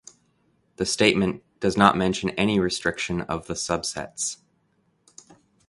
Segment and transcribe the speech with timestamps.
[0.77, 4.37] The statement does not mention any restriction of the subsets.